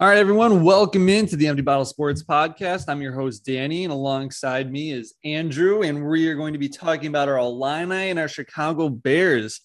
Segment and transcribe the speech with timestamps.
[0.00, 2.84] All right, everyone, welcome into the Empty Bottle Sports Podcast.
[2.86, 6.68] I'm your host, Danny, and alongside me is Andrew, and we are going to be
[6.68, 9.60] talking about our Illini and our Chicago Bears.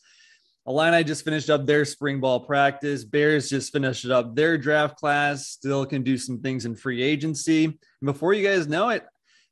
[0.65, 3.03] Illini just finished up their spring ball practice.
[3.03, 7.65] Bears just finished up their draft class, still can do some things in free agency.
[7.65, 9.05] And before you guys know it,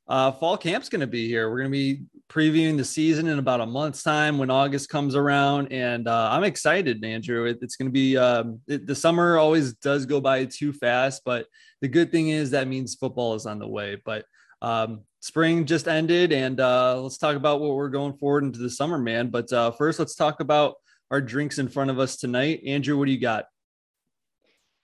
[0.08, 1.48] uh, fall camp's going to be here.
[1.48, 2.02] We're going to be
[2.32, 6.44] previewing the season in about a month's time when August comes around, and uh, I'm
[6.44, 7.44] excited, Andrew.
[7.44, 11.22] It, it's going to be um, it, the summer always does go by too fast,
[11.26, 11.46] but
[11.82, 14.00] the good thing is that means football is on the way.
[14.02, 14.24] But
[14.62, 18.70] um, spring just ended, and uh, let's talk about what we're going forward into the
[18.70, 19.28] summer, man.
[19.28, 20.76] But uh, first, let's talk about
[21.10, 22.62] our drinks in front of us tonight.
[22.66, 23.44] Andrew, what do you got?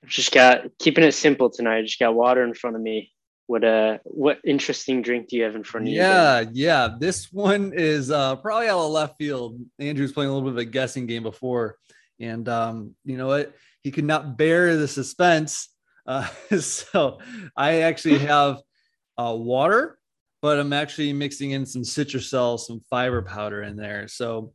[0.06, 1.78] Just got keeping it simple tonight.
[1.78, 3.10] I just got water in front of me
[3.48, 5.98] what uh what interesting drink do you have in front of you?
[5.98, 6.90] Yeah, yeah.
[7.00, 9.58] This one is uh probably out of left field.
[9.78, 11.78] Andrew's playing a little bit of a guessing game before.
[12.20, 13.54] And um, you know what?
[13.82, 15.70] He could not bear the suspense.
[16.06, 16.28] Uh,
[16.60, 17.20] so
[17.56, 18.58] I actually have
[19.16, 19.98] uh water,
[20.42, 24.08] but I'm actually mixing in some Citrucel, some fiber powder in there.
[24.08, 24.52] So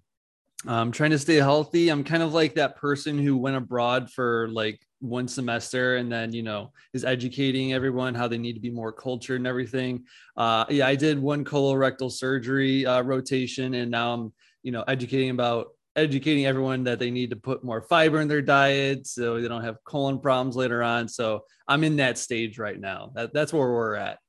[0.68, 1.90] I'm trying to stay healthy.
[1.90, 6.32] I'm kind of like that person who went abroad for like one semester and then
[6.32, 10.06] you know is educating everyone how they need to be more cultured and everything.
[10.38, 15.30] Uh yeah i did one colorectal surgery uh, rotation and now i'm you know educating
[15.30, 19.48] about educating everyone that they need to put more fiber in their diet so they
[19.48, 21.08] don't have colon problems later on.
[21.10, 23.12] So i'm in that stage right now.
[23.14, 24.20] That, that's where we're at.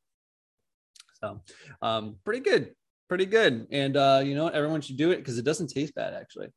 [1.20, 1.40] So
[1.82, 2.74] um pretty good
[3.08, 3.68] pretty good.
[3.70, 6.48] And uh you know everyone should do it because it doesn't taste bad actually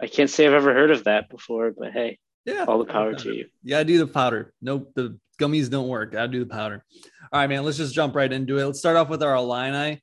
[0.00, 3.14] I can't say I've ever heard of that before, but hey, yeah, all the power
[3.14, 3.46] to you.
[3.62, 4.52] Yeah, I do the powder.
[4.60, 6.12] Nope, the gummies don't work.
[6.12, 6.84] Gotta do the powder.
[7.32, 7.64] All right, man.
[7.64, 8.64] Let's just jump right into it.
[8.66, 10.02] Let's start off with our Illini,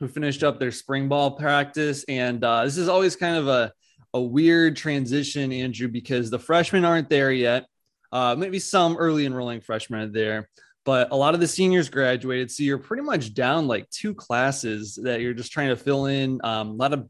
[0.00, 3.72] who finished up their spring ball practice, and uh, this is always kind of a
[4.14, 7.66] a weird transition, Andrew, because the freshmen aren't there yet.
[8.12, 10.48] Uh, maybe some early enrolling freshmen are there,
[10.84, 12.48] but a lot of the seniors graduated.
[12.48, 16.40] So you're pretty much down like two classes that you're just trying to fill in.
[16.44, 17.08] Um, a lot of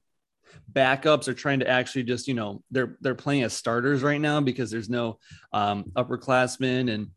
[0.72, 4.40] backups are trying to actually just you know they're they're playing as starters right now
[4.40, 5.18] because there's no
[5.52, 7.10] um, upperclassmen and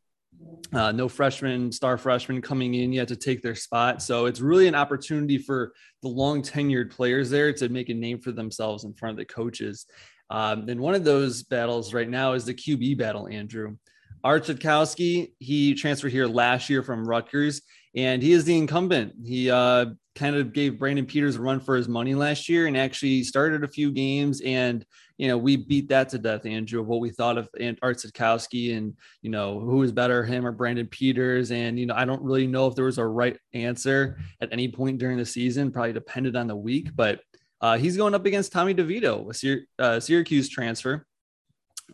[0.73, 4.01] uh, no freshmen, star freshmen coming in yet to take their spot.
[4.01, 8.19] So it's really an opportunity for the long tenured players there to make a name
[8.19, 9.85] for themselves in front of the coaches.
[10.29, 13.77] Um, and one of those battles right now is the QB battle, Andrew.
[14.23, 17.61] Art Sitkowski, he transferred here last year from Rutgers,
[17.95, 19.13] and he is the incumbent.
[19.23, 19.87] He uh,
[20.17, 23.63] kind of gave Brandon Peters a run for his money last year and actually started
[23.63, 24.41] a few games.
[24.41, 24.83] And,
[25.17, 27.47] you know, we beat that to death, Andrew, of what we thought of
[27.81, 31.51] Art Sitkowski and, you know, who was better, him or Brandon Peters.
[31.51, 34.67] And, you know, I don't really know if there was a right answer at any
[34.67, 37.21] point during the season, probably depended on the week, but
[37.61, 41.05] uh, he's going up against Tommy DeVito, a Syr- uh, Syracuse transfer.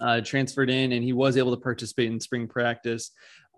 [0.01, 3.11] Uh, transferred in and he was able to participate in spring practice.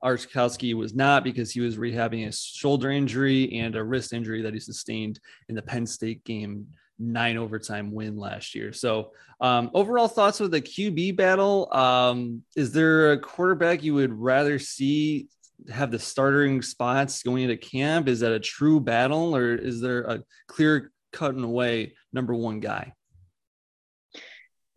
[0.06, 4.54] Archkowski was not because he was rehabbing a shoulder injury and a wrist injury that
[4.54, 6.68] he sustained in the Penn State game
[7.00, 8.72] nine overtime win last year.
[8.72, 9.12] So,
[9.42, 11.74] um, overall thoughts of the QB battle.
[11.74, 15.28] Um, is there a quarterback you would rather see
[15.70, 18.08] have the starting spots going into camp?
[18.08, 22.94] Is that a true battle, or is there a clear cutting away number one guy?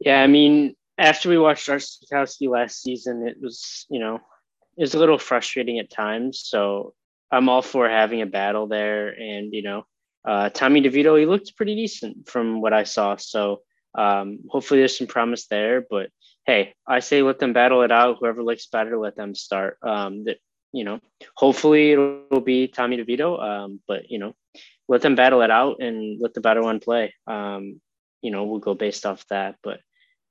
[0.01, 4.21] Yeah, I mean, after we watched Archkowski last season, it was you know
[4.79, 6.41] is a little frustrating at times.
[6.45, 6.95] So
[7.31, 9.09] I'm all for having a battle there.
[9.09, 9.85] And, you know,
[10.27, 13.17] uh, Tommy DeVito, he looked pretty decent from what I saw.
[13.17, 13.63] So
[13.97, 15.85] um, hopefully there's some promise there.
[15.89, 16.11] But
[16.47, 18.19] hey, I say let them battle it out.
[18.21, 19.79] Whoever looks better, let them start.
[19.83, 20.39] Um, that,
[20.73, 21.01] you know,
[21.35, 23.43] hopefully it'll be Tommy DeVito.
[23.43, 24.35] Um, but, you know,
[24.89, 27.15] let them battle it out and let the better one play.
[27.27, 27.81] Um,
[28.23, 29.57] you know, we'll go based off that.
[29.63, 29.81] But,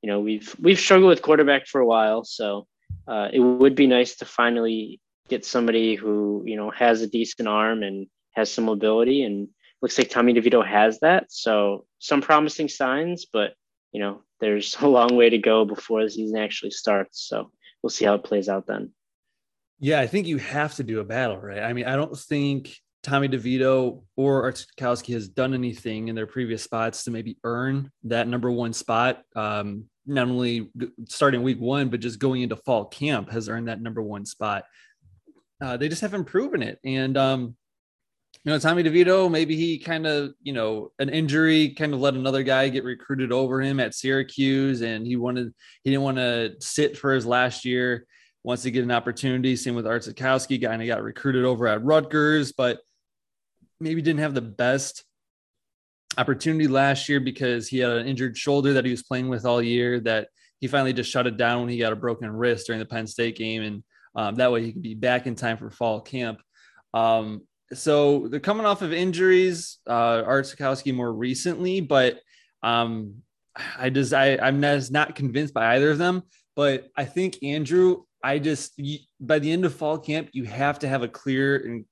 [0.02, 2.24] you know, we've we've struggled with quarterback for a while.
[2.24, 2.68] So
[3.08, 7.48] uh, it would be nice to finally get somebody who you know has a decent
[7.48, 9.48] arm and has some mobility and
[9.82, 11.32] looks like Tommy DeVito has that.
[11.32, 13.54] So some promising signs, but
[13.92, 17.28] you know there's a long way to go before the season actually starts.
[17.28, 17.52] So
[17.82, 18.92] we'll see how it plays out then.
[19.80, 21.60] Yeah, I think you have to do a battle, right?
[21.60, 26.64] I mean, I don't think Tommy DeVito or Archkowski has done anything in their previous
[26.64, 29.22] spots to maybe earn that number one spot.
[29.36, 30.72] Um, not only
[31.08, 34.64] starting week one, but just going into fall camp has earned that number one spot.
[35.62, 36.80] Uh, they just haven't proven it.
[36.84, 37.56] And, um,
[38.44, 42.14] you know, Tommy DeVito, maybe he kind of, you know, an injury kind of let
[42.14, 46.56] another guy get recruited over him at Syracuse, and he wanted, he didn't want to
[46.60, 48.06] sit for his last year.
[48.44, 49.58] Wants to get an opportunity.
[49.58, 52.80] Same with Art Sitkowski, kind of got recruited over at Rutgers, but
[53.82, 55.04] maybe didn't have the best
[56.18, 59.62] opportunity last year because he had an injured shoulder that he was playing with all
[59.62, 60.30] year that
[60.60, 63.08] he finally just shut it down when he got a broken wrist during the Penn
[63.08, 63.84] State game, and
[64.16, 66.40] um, that way he could be back in time for fall camp.
[66.94, 67.44] Um,
[67.74, 69.78] so they're coming off of injuries.
[69.88, 72.20] Uh, Art Sitkowski more recently, but
[72.64, 73.22] um,
[73.78, 76.24] I just I I'm not, not convinced by either of them.
[76.56, 78.82] But I think Andrew, I just
[79.20, 81.86] by the end of fall camp, you have to have a clear and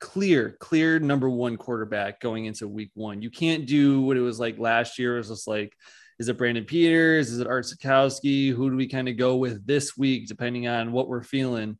[0.00, 3.22] clear, clear number one quarterback going into week one.
[3.22, 5.14] You can't do what it was like last year.
[5.14, 5.74] It was just like,
[6.18, 7.30] is it Brandon Peters?
[7.30, 8.52] Is it Art Sitkowski?
[8.52, 11.78] Who do we kind of go with this week, depending on what we're feeling?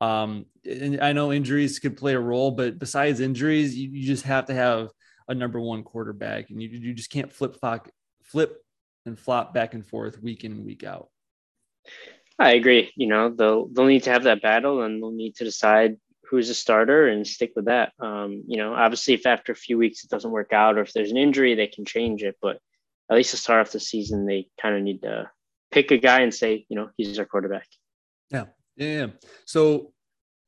[0.00, 4.24] Um, and I know injuries could play a role, but besides injuries, you, you just
[4.24, 4.88] have to have
[5.28, 7.88] a number one quarterback, and you, you just can't flip flop,
[8.22, 8.62] flip
[9.06, 11.08] and flop back and forth week in and week out.
[12.38, 12.92] I agree.
[12.96, 15.96] You know, they'll they'll need to have that battle, and they'll need to decide
[16.34, 17.92] who's a starter and stick with that.
[18.00, 20.92] Um, you know, obviously, if after a few weeks it doesn't work out, or if
[20.92, 22.36] there's an injury, they can change it.
[22.42, 22.58] But
[23.10, 25.30] at least to start off the season, they kind of need to
[25.70, 27.66] pick a guy and say, you know, he's our quarterback.
[28.30, 28.46] Yeah,
[28.76, 29.06] yeah.
[29.44, 29.92] So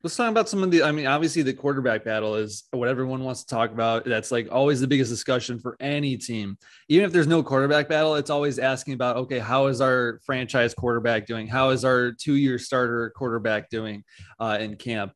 [0.03, 0.83] let's talk about some of the.
[0.83, 4.05] I mean, obviously, the quarterback battle is what everyone wants to talk about.
[4.05, 6.57] That's like always the biggest discussion for any team.
[6.89, 10.73] Even if there's no quarterback battle, it's always asking about, okay, how is our franchise
[10.73, 11.47] quarterback doing?
[11.47, 14.03] How is our two-year starter quarterback doing
[14.39, 15.13] uh, in camp?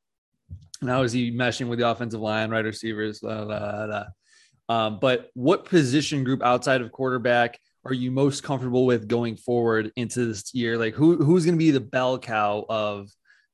[0.85, 4.05] How is he meshing with the offensive line, right receivers, blah, blah, blah.
[4.67, 9.91] Um, but what position group outside of quarterback are you most comfortable with going forward
[9.95, 10.77] into this year?
[10.77, 13.09] Like who who's going to be the bell cow of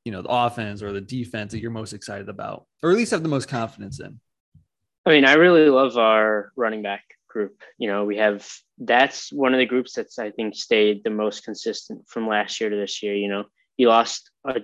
[0.06, 3.12] you know the offense or the defense that you're most excited about, or at least
[3.12, 4.20] have the most confidence in?
[5.06, 7.62] I mean, I really love our running back group.
[7.78, 8.48] You know, we have
[8.78, 12.70] that's one of the groups that's I think stayed the most consistent from last year
[12.70, 13.16] to this year.
[13.16, 13.46] You know,
[13.78, 14.62] you lost a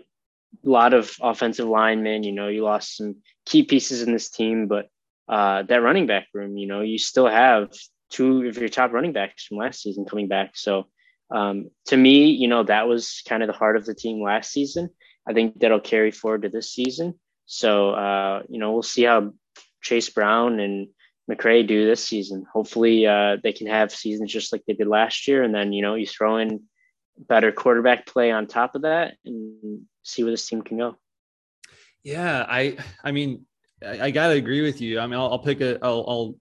[0.64, 2.24] lot of offensive linemen.
[2.24, 3.16] You know, you lost some
[3.46, 4.90] key pieces in this team, but
[5.28, 7.70] uh, that running back room, you know, you still have
[8.10, 10.52] two of your top running backs from last season coming back.
[10.56, 10.88] So
[11.32, 14.52] um, to me, you know, that was kind of the heart of the team last
[14.52, 14.90] season.
[15.28, 17.20] I think that'll carry forward to this season.
[17.46, 19.34] So, uh, you know, we'll see how
[19.82, 20.88] Chase Brown and
[21.30, 22.46] McCray do this season.
[22.52, 25.44] Hopefully, uh, they can have seasons just like they did last year.
[25.44, 26.62] And then, you know, you throw in
[27.18, 30.98] better quarterback play on top of that and see where this team can go.
[32.04, 33.46] Yeah, I I mean,
[33.86, 35.00] I, I gotta agree with you.
[35.00, 36.36] I mean, I'll, I'll pick a I'll, I'll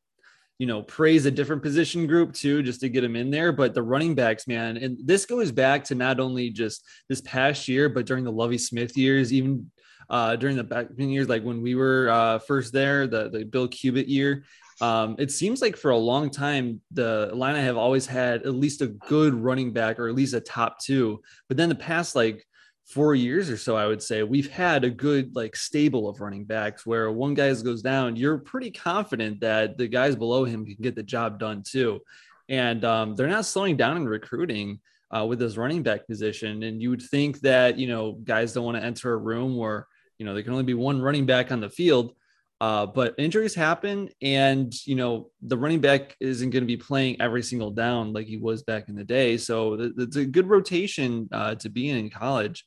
[0.63, 3.75] you know praise a different position group too just to get them in there but
[3.75, 7.89] the running backs man and this goes back to not only just this past year
[7.89, 9.69] but during the Lovie Smith years even
[10.09, 13.67] uh, during the back years like when we were uh, first there the, the bill
[13.67, 14.45] cubit year
[14.81, 18.83] um, it seems like for a long time the Illini have always had at least
[18.83, 22.47] a good running back or at least a top two but then the past like
[22.93, 26.45] four years or so, I would say we've had a good like stable of running
[26.45, 30.77] backs where one guy goes down, you're pretty confident that the guys below him can
[30.81, 32.01] get the job done too.
[32.49, 34.81] And um, they're not slowing down in recruiting
[35.11, 36.63] uh, with this running back position.
[36.63, 39.87] And you would think that, you know, guys don't want to enter a room where,
[40.19, 42.15] you know, there can only be one running back on the field.
[42.61, 47.21] Uh, but injuries happen, and you know the running back isn't going to be playing
[47.21, 49.37] every single down like he was back in the day.
[49.37, 52.65] So it's a good rotation uh, to be in in college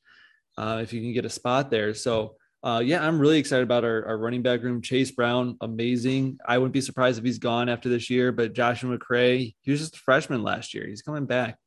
[0.57, 1.93] uh, if you can get a spot there.
[1.93, 4.81] So, uh, yeah, I'm really excited about our, our, running back room.
[4.81, 6.39] Chase Brown, amazing.
[6.47, 9.81] I wouldn't be surprised if he's gone after this year, but Joshua McCray, he was
[9.81, 10.87] just a freshman last year.
[10.87, 11.59] He's coming back.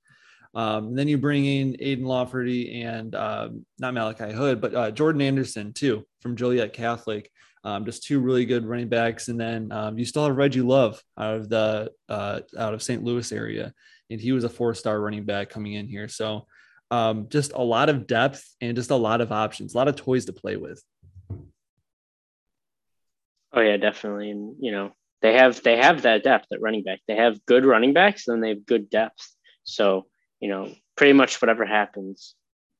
[0.55, 5.20] Um, then you bring in Aiden Lafferty and um, not Malachi Hood, but uh, Jordan
[5.20, 7.31] Anderson too from Joliet Catholic.
[7.65, 11.03] Um, just two really good running backs, and then um, you still have Reggie Love
[11.19, 13.05] out of the uh, out of St.
[13.05, 13.74] Louis area,
[14.10, 16.08] and he was a four star running back coming in here.
[16.08, 16.46] So
[16.91, 19.97] um, just a lot of depth and just a lot of options, a lot of
[19.97, 20.83] toys to play with.
[23.53, 24.31] Oh yeah, definitely.
[24.31, 24.93] And you know,
[25.23, 27.01] they have they have that depth at running back.
[27.09, 29.35] They have good running backs and they have good depth.
[29.65, 30.07] So,
[30.41, 32.35] you know, pretty much whatever happens,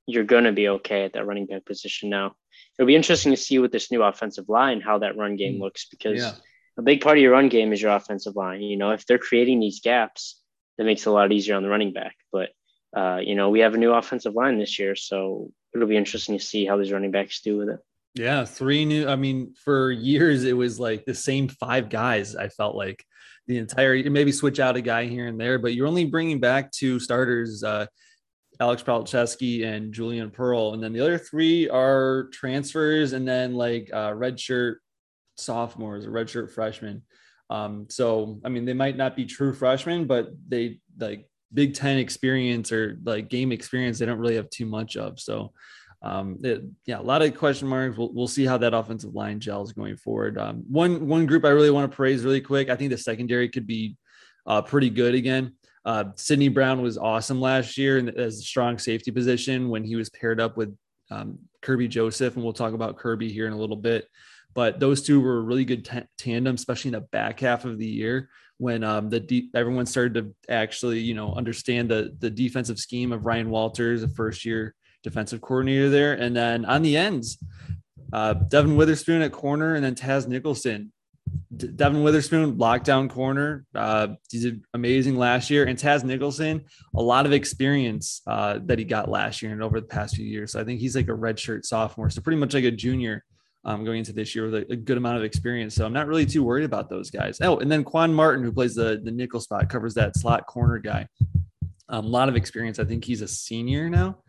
[0.07, 2.35] you're gonna be okay at that running back position now.
[2.79, 5.61] It'll be interesting to see with this new offensive line how that run game mm.
[5.61, 6.33] looks because yeah.
[6.77, 8.63] a big part of your run game is your offensive line.
[8.63, 10.41] You know, if they're creating these gaps,
[10.77, 12.15] that makes it a lot easier on the running back.
[12.31, 12.51] But
[12.97, 16.39] uh, you know, we have a new offensive line this year, so it'll be interesting
[16.39, 17.81] to see how these running backs do with it.
[18.15, 19.07] Yeah, three new.
[19.07, 22.35] I mean, for years it was like the same five guys.
[22.35, 23.05] I felt like
[23.47, 26.73] the entire maybe switch out a guy here and there, but you're only bringing back
[26.73, 27.87] two starters, uh,
[28.61, 33.91] Alex Palczewski and Julian Pearl, and then the other three are transfers, and then like
[33.93, 34.77] uh, redshirt
[35.37, 37.03] sophomores or redshirt freshmen.
[37.51, 41.99] Um, so I mean, they might not be true freshmen, but they like Big Ten
[41.99, 45.19] experience or like game experience, they don't really have too much of.
[45.19, 45.53] So,
[46.03, 47.97] um, it, yeah, a lot of question marks.
[47.97, 50.39] We'll, we'll see how that offensive line gels going forward.
[50.39, 52.69] Um, one one group I really want to praise really quick.
[52.69, 53.97] I think the secondary could be
[54.47, 55.55] uh, pretty good again.
[55.85, 60.11] Uh, Sydney Brown was awesome last year as a strong safety position when he was
[60.11, 60.77] paired up with
[61.11, 64.07] um, Kerby Joseph, and we'll talk about Kerby here in a little bit.
[64.55, 67.79] But those two were a really good t- tandem, especially in the back half of
[67.79, 68.29] the year
[68.59, 73.13] when um, the de- everyone started to actually, you know, understand the the defensive scheme
[73.13, 77.39] of Ryan Walters, a first year defensive coordinator there, and then on the ends,
[78.13, 80.93] uh, Devon Witherspoon at corner, and then Taz Nicholson.
[81.55, 83.65] D- Devon Witherspoon, lockdown corner.
[83.75, 85.65] Uh, he did amazing last year.
[85.65, 86.65] And Taz Nicholson,
[86.97, 90.25] a lot of experience uh, that he got last year and over the past few
[90.25, 90.53] years.
[90.53, 92.11] So I think he's like a redshirt sophomore.
[92.11, 93.25] So pretty much like a junior
[93.69, 95.75] um, going into this year with a, a, good amount of experience.
[95.75, 97.39] So I'm not really too worried about those guys.
[97.43, 100.79] Oh, and then Quan Martin, who plays the, the nickel spot, covers that slot corner
[100.79, 101.07] guy.
[101.91, 102.79] Um, a lot of experience.
[102.79, 104.21] I think he's a senior now,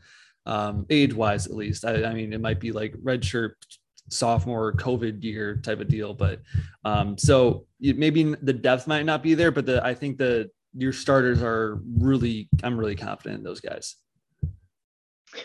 [0.45, 1.85] um, age wise at least.
[1.85, 3.53] I, I, mean, it might be like redshirt
[4.09, 6.41] sophomore COVID year type of deal, but
[6.83, 10.91] um, so maybe the depth might not be there, but the I think the your
[10.93, 12.49] starters are really.
[12.61, 13.95] I'm really confident in those guys.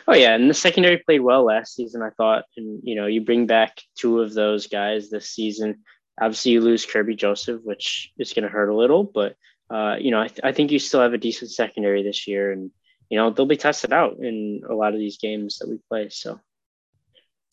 [0.09, 2.45] Oh yeah, and the secondary played well last season, I thought.
[2.57, 5.83] And you know, you bring back two of those guys this season.
[6.21, 9.37] Obviously, you lose Kerby Joseph, which is going to hurt a little, but
[9.71, 12.53] uh, you know, I, th- I think you still have a decent secondary this year,
[12.53, 12.71] and
[13.09, 16.09] you know they'll be tested out in a lot of these games that we play.
[16.11, 16.41] So.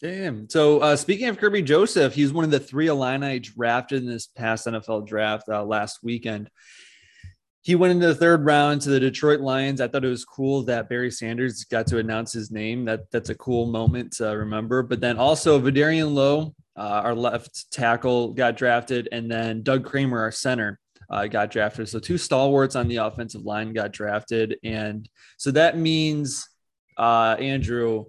[0.01, 0.49] Damn.
[0.49, 4.25] So uh, speaking of Kerby Joseph, he's one of the three Illini drafted in this
[4.25, 6.49] past NFL draft uh, last weekend
[7.63, 9.81] he went into the third round to the Detroit Lions.
[9.81, 12.85] I thought it was cool that Barry Sanders got to announce his name.
[12.85, 14.81] That that's a cool moment to remember.
[14.81, 20.19] But then also Vederian Lowe, uh, our left tackle, got drafted, and then Doug Kramer,
[20.19, 20.79] our center,
[21.11, 21.87] uh, got drafted.
[21.87, 26.49] So two stalwarts on the offensive line got drafted, and so that means
[26.97, 28.05] uh, Andrew,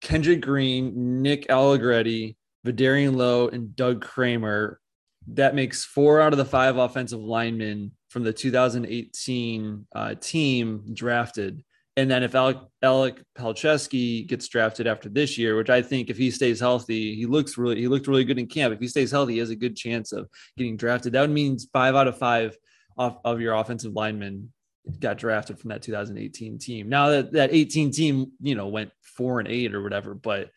[0.00, 4.80] Kendrick Green, Nick Allegretti, Vederian Lowe, and Doug Kramer
[5.28, 11.62] that makes four out of the five offensive linemen from the 2018 uh, team drafted.
[11.96, 16.16] And then if Alec, Alec Palczewski gets drafted after this year, which I think if
[16.16, 18.72] he stays healthy, he looks really he looked really good in camp.
[18.72, 21.12] If he stays healthy, he has a good chance of getting drafted.
[21.12, 22.56] That would mean five out of five
[22.96, 24.52] of, of your offensive linemen
[24.98, 26.88] got drafted from that 2018 team.
[26.88, 30.50] Now that that 18 team, you know, went four and eight or whatever, but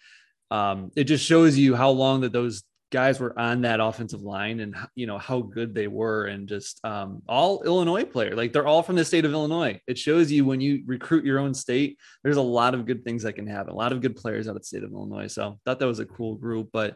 [0.52, 4.60] um, it just shows you how long that those guys were on that offensive line
[4.60, 8.68] and you know how good they were and just um, all Illinois player like they're
[8.68, 9.80] all from the state of Illinois.
[9.88, 13.24] It shows you when you recruit your own state, there's a lot of good things
[13.24, 13.74] that can happen.
[13.74, 15.28] A lot of good players out of the state of Illinois.
[15.28, 16.70] So thought that was a cool group.
[16.72, 16.96] But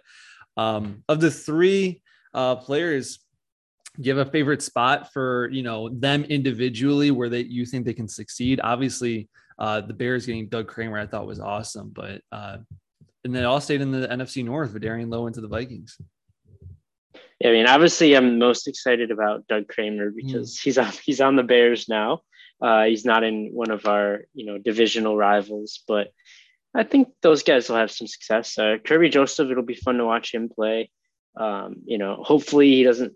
[0.57, 2.01] um, of the three
[2.33, 3.19] uh, players,
[3.99, 7.85] do you have a favorite spot for you know them individually where they you think
[7.85, 8.61] they can succeed?
[8.63, 9.27] Obviously,
[9.57, 12.57] uh, the Bears getting Doug Kramer I thought was awesome, but uh,
[13.23, 14.71] and they all stayed in the NFC North.
[14.71, 15.97] Vederian Lowe into the Vikings.
[17.39, 20.61] Yeah, I mean, obviously, I'm most excited about Doug Kramer because mm.
[20.61, 22.21] he's on he's on the Bears now.
[22.61, 26.11] Uh, he's not in one of our you know divisional rivals, but
[26.75, 28.57] I think those guys will have some success.
[28.57, 30.91] Uh, Kerby Joseph, it'll be fun to watch him play.
[31.35, 33.13] Um, you know, hopefully he doesn't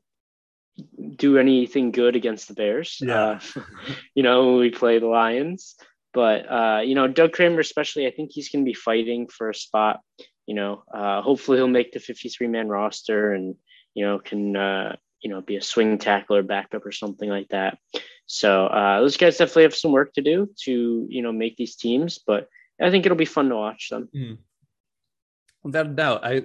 [1.16, 2.98] do anything good against the Bears.
[3.00, 3.40] Yeah.
[3.56, 3.62] Uh,
[4.16, 5.76] you know, we play the Lions.
[6.14, 9.50] But uh, you know, Doug Kramer, especially, I think he's going to be fighting for
[9.50, 10.02] a spot.
[10.46, 13.56] You know, uh, hopefully he'll make the 53 man roster and
[13.94, 17.80] you know can uh, you know be a swing tackler, backup, or something like that.
[18.26, 21.76] So uh, those guys definitely have some work to do to you know make these
[21.76, 22.48] teams, but
[22.82, 24.10] I think it'll be fun to watch them.
[24.16, 24.38] Mm.
[25.64, 26.44] Without a doubt, I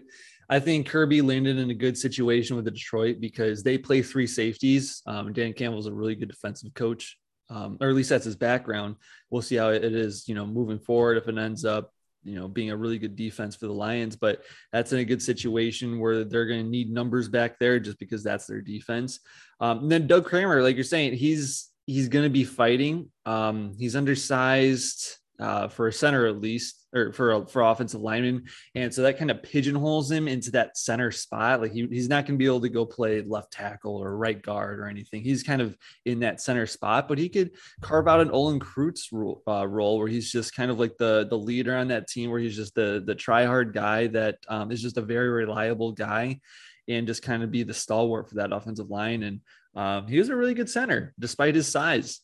[0.48, 4.26] I think Kerby landed in a good situation with the Detroit because they play three
[4.26, 5.02] safeties.
[5.06, 7.18] Um, Dan Campbell's a really good defensive coach
[7.50, 8.97] um, or at least that's his background.
[9.31, 11.93] We'll see how it is, you know, moving forward if it ends up,
[12.25, 14.17] you know, being a really good defense for the Lions.
[14.17, 17.99] But that's in a good situation where they're going to need numbers back there just
[17.99, 19.21] because that's their defense.
[19.61, 23.11] Um, and then Doug Kramer, like you're saying, he's he's going to be fighting.
[23.25, 28.92] Um, he's undersized uh, for a center at least or for for offensive lineman, and
[28.92, 31.61] so that kind of pigeonholes him into that center spot.
[31.61, 34.40] Like he, he's not going to be able to go play left tackle or right
[34.40, 35.23] guard or anything.
[35.23, 35.76] He's kind of
[36.07, 39.99] in that center spot, but he could carve out an Olin Kreutz role, uh, role
[39.99, 42.75] where he's just kind of like the the leader on that team, where he's just
[42.75, 46.40] the the try hard guy that um, is just a very reliable guy,
[46.88, 49.23] and just kind of be the stalwart for that offensive line.
[49.23, 49.40] And
[49.76, 52.21] um, he was a really good center despite his size.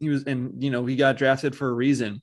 [0.00, 2.22] He was, and you know, he got drafted for a reason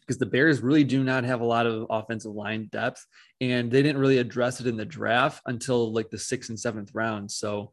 [0.00, 3.06] because the Bears really do not have a lot of offensive line depth,
[3.40, 6.90] and they didn't really address it in the draft until like the sixth and seventh
[6.94, 7.30] round.
[7.30, 7.70] So,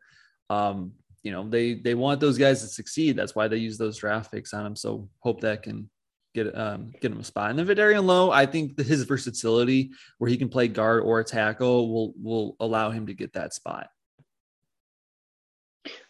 [0.49, 0.91] um,
[1.23, 3.15] you know, they they want those guys to succeed.
[3.15, 4.75] That's why they use those draft picks on them.
[4.75, 5.89] So, hope that can
[6.35, 7.49] get um, get him a spot.
[7.49, 11.91] And then Vederian Lowe, I think his versatility, where he can play guard or tackle,
[11.91, 13.87] will will allow him to get that spot.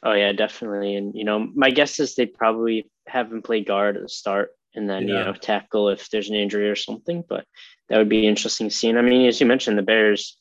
[0.04, 0.96] Oh yeah, definitely.
[0.96, 4.52] And you know, my guess is they probably have him play guard at the start
[4.76, 5.20] and then yeah.
[5.20, 7.24] you know tackle if there's an injury or something.
[7.28, 7.46] But
[7.90, 8.98] that would be interesting seeing.
[8.98, 10.38] I mean, as you mentioned, the Bears,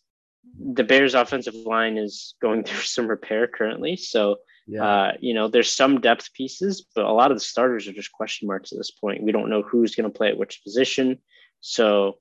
[0.58, 3.96] the Bears' offensive line is going through some repair currently.
[3.96, 4.84] So yeah.
[4.84, 8.12] uh, you know, there's some depth pieces, but a lot of the starters are just
[8.12, 9.22] question marks at this point.
[9.22, 11.18] We don't know who's going to play at which position.
[11.60, 12.18] So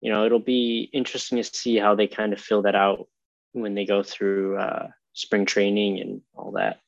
[0.00, 3.08] you know, it'll be interesting to see how they kind of fill that out
[3.52, 6.80] when they go through uh, spring training and all that.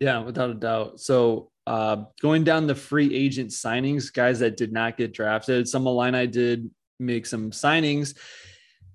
[0.00, 1.00] Yeah, without a doubt.
[1.00, 5.86] So uh, going down the free agent signings, guys that did not get drafted, some
[5.86, 8.16] Illini did make some signings.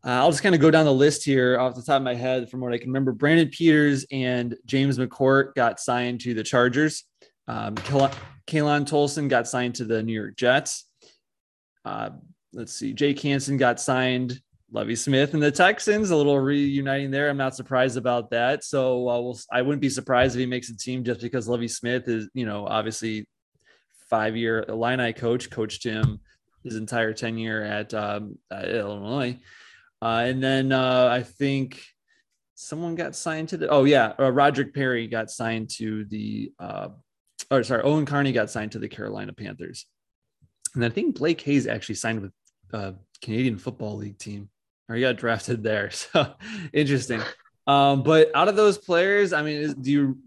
[0.06, 2.13] Uh, I'll just kind of go down the list here off the top of my
[2.13, 3.12] head from what I can remember.
[3.12, 7.06] Brandon Peters and James McCourt got signed to the Chargers.
[7.48, 10.86] Um, K'Lavon Tolson got signed to the New York Jets.
[11.86, 12.10] Uh,
[12.54, 14.42] let's see, Jake Hanson got signed
[14.75, 17.29] Lovie Smith and the Texans, a little reuniting there.
[17.29, 18.65] I'm not surprised about that.
[18.65, 21.70] So uh, we'll, I wouldn't be surprised if he makes a team just because Lovie
[21.70, 23.25] Smith is, you know, obviously
[24.10, 26.20] five year Illini coach, coached him
[26.65, 29.39] his entire tenure at, um, at Illinois.
[30.01, 31.82] Uh, and then uh, I think
[32.55, 36.89] someone got signed to the, oh, yeah, uh, Roderick Perry got signed to the, uh,
[37.50, 39.86] or sorry, Owen Carney got signed to the Carolina Panthers.
[40.74, 42.32] And I think Blake Hayes actually signed with
[42.74, 42.91] uh,
[43.22, 44.50] Canadian Football League team
[44.88, 45.89] or he got drafted there.
[46.13, 46.34] So
[46.74, 47.22] interesting.
[47.68, 50.18] Um, but out of those players, I mean, is, do you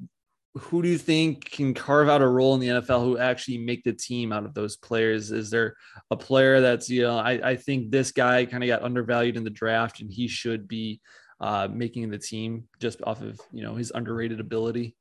[0.58, 3.84] who do you think can carve out a role in the NFL who actually make
[3.84, 5.30] the team out of those players?
[5.30, 5.76] Is there
[6.10, 9.44] a player that's, you know, I, I think this guy kind of got undervalued in
[9.44, 11.00] the draft and he should be
[11.40, 14.96] uh, making the team just off of, you know, his underrated ability?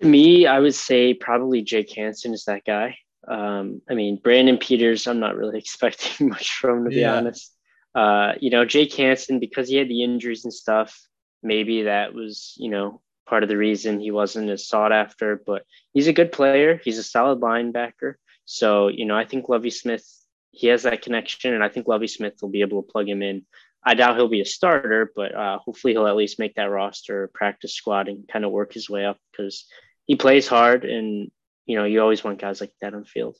[0.00, 2.96] To me, I would say probably Jake Hanson is that guy.
[3.26, 7.16] Um, I mean, Brandon Peters, I'm not really expecting much from, to be yeah.
[7.16, 7.54] honest.
[7.94, 11.00] Uh, you know, Jake Hanson, because he had the injuries and stuff,
[11.42, 15.64] maybe that was, you know, part of the reason he wasn't as sought after, but
[15.92, 16.80] he's a good player.
[16.82, 18.14] He's a solid linebacker.
[18.44, 20.04] So, you know, I think Lovie Smith,
[20.50, 23.22] he has that connection, and I think Lovie Smith will be able to plug him
[23.22, 23.46] in.
[23.84, 27.30] I doubt he'll be a starter, but uh, hopefully he'll at least make that roster,
[27.32, 29.66] practice squad, and kind of work his way up because
[30.06, 31.30] he plays hard, and
[31.66, 33.36] you know you always want guys like that on field.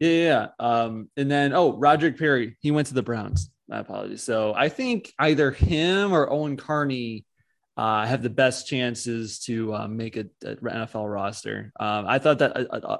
[0.00, 0.46] Yeah, yeah.
[0.58, 3.50] Um, and then oh, Roderick Perry, he went to the Browns.
[3.68, 4.22] My apologies.
[4.22, 7.26] So I think either him or Owen Carney
[7.76, 11.72] uh, have the best chances to uh, make a, a, NFL roster.
[11.78, 12.96] Um, I thought that uh, uh,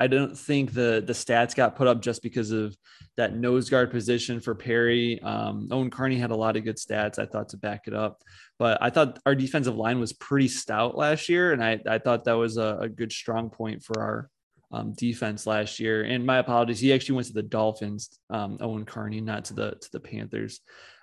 [0.00, 2.76] I don't think the the stats got put up just because of
[3.16, 5.20] that nose guard position for Perry.
[5.20, 7.18] Um, Owen Carney had a lot of good stats.
[7.18, 8.22] I thought to back it up,
[8.58, 12.24] but I thought our defensive line was pretty stout last year, and I I thought
[12.24, 14.30] that was a, a good strong point for our
[14.70, 16.02] um, defense last year.
[16.02, 19.70] And my apologies, he actually went to the Dolphins, um, Owen Carney, not to the
[19.80, 20.60] to the Panthers.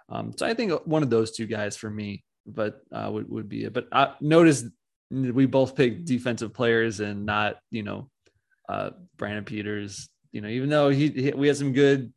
[0.09, 3.49] Um, so I think one of those two guys for me, but uh, would would
[3.49, 3.73] be it.
[3.73, 4.65] But I notice
[5.09, 8.09] we both picked defensive players and not you know
[8.69, 10.09] uh, Brandon Peters.
[10.31, 12.13] You know, even though he, he we had some good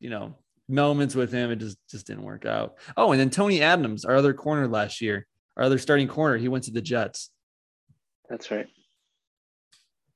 [0.00, 0.34] you know
[0.68, 2.76] moments with him, it just just didn't work out.
[2.96, 6.48] Oh, and then Tony Adams, our other corner last year, our other starting corner, he
[6.48, 7.30] went to the Jets.
[8.28, 8.66] That's right.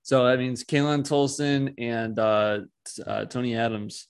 [0.02, 2.60] So that means K'Lavon Tolson and uh,
[3.06, 4.08] uh, Tony Adams.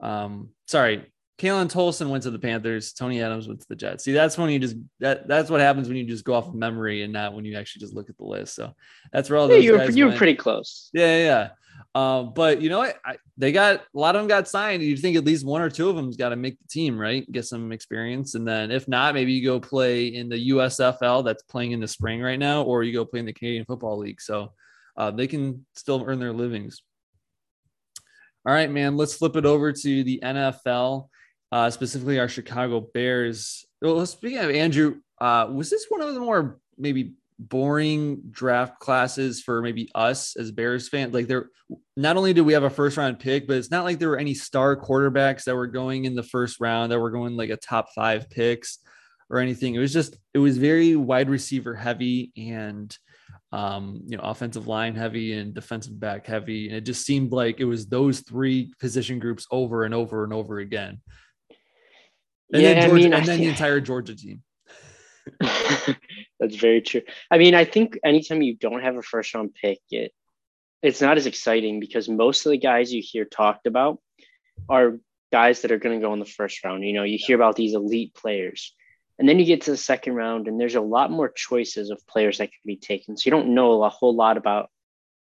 [0.00, 2.92] Um, sorry, K'Lavon Tolson went to the Panthers.
[2.92, 4.04] Tony Adams went to the Jets.
[4.04, 6.54] See, that's when you just that that's what happens when you just go off of
[6.54, 8.54] memory and not when you actually just look at the list.
[8.54, 8.72] So
[9.12, 10.90] that's where all those yeah, you were you were pretty close.
[10.92, 11.48] Yeah, yeah.
[11.96, 12.96] Um, but you know what?
[13.04, 14.82] I, they got a lot of them got signed.
[14.82, 17.30] You think at least one or two of them's got to make the team, right?
[17.30, 21.42] Get some experience, and then if not, maybe you go play in the USFL that's
[21.42, 24.20] playing in the spring right now, or you go play in the Canadian Football League.
[24.20, 24.52] So
[24.96, 26.82] uh, they can still earn their livings.
[28.46, 31.08] All right, man, let's flip it over to the NFL,
[31.50, 33.64] uh, specifically our Chicago Bears.
[33.80, 39.42] Well, speaking of Andrew, uh, was this one of the more maybe boring draft classes
[39.42, 41.14] for maybe us as Bears fans?
[41.14, 41.48] Like, there,
[41.96, 44.18] not only did we have a first round pick, but it's not like there were
[44.18, 47.56] any star quarterbacks that were going in the first round that were going like a
[47.56, 48.78] top five picks
[49.30, 49.74] or anything.
[49.74, 52.94] It was just, it was very wide receiver heavy and
[53.54, 56.66] um, you know, offensive line heavy and defensive back heavy.
[56.66, 60.32] And it just seemed like it was those three position groups over and over and
[60.32, 61.00] over again.
[62.52, 64.42] And yeah, then, Georgia, I mean, and then the entire Georgia team.
[66.40, 67.02] That's very true.
[67.30, 70.10] I mean, I think anytime you don't have a first round pick, it
[70.82, 74.00] it's not as exciting because most of the guys you hear talked about
[74.68, 74.98] are
[75.32, 76.84] guys that are going to go in the first round.
[76.84, 78.74] You know, you hear about these elite players.
[79.18, 82.06] And then you get to the second round, and there's a lot more choices of
[82.06, 83.16] players that can be taken.
[83.16, 84.70] So you don't know a whole lot about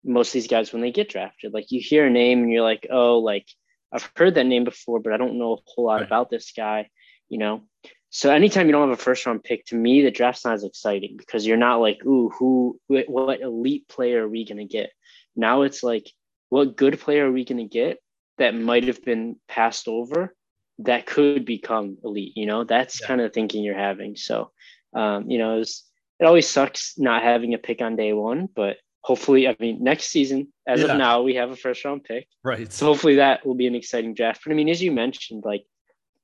[0.04, 1.54] most of these guys when they get drafted.
[1.54, 3.47] Like you hear a name and you're like, oh, like
[3.91, 6.06] I've heard that name before, but I don't know a whole lot right.
[6.06, 6.89] about this guy,
[7.30, 7.63] you know.
[8.10, 10.63] so anytime you don't have a first round pick, to me, the draft's not as
[10.63, 14.91] exciting because you're not like, ooh, who, what elite player are we going to get?
[15.36, 16.12] Now it's like,
[16.49, 17.99] what good player are we going to get
[18.38, 20.36] that might have been passed over
[20.80, 22.34] that could become elite?
[22.36, 23.08] You know, that's yeah.
[23.08, 24.15] kind of thinking you're having.
[24.15, 24.52] So,
[24.94, 25.84] um, you know, it, was,
[26.20, 30.08] it always sucks not having a pick on day one, but hopefully, I mean, next
[30.08, 30.88] season, as yeah.
[30.88, 32.28] of now, we have a first round pick.
[32.44, 32.72] Right.
[32.72, 34.42] So hopefully that will be an exciting draft.
[34.44, 35.63] But I mean, as you mentioned, like